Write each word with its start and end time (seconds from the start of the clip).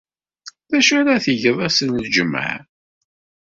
D 0.69 0.71
acu 0.77 0.93
ara 0.99 1.23
tgeḍ 1.25 1.57
deg 1.57 1.57
wass 1.57 1.77
n 1.87 1.97
Ljemɛa? 2.05 2.57